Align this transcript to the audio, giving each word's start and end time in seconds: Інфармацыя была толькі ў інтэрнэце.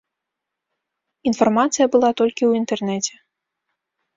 Інфармацыя 1.31 1.85
была 1.97 2.09
толькі 2.23 2.41
ў 2.45 2.51
інтэрнэце. 2.63 3.13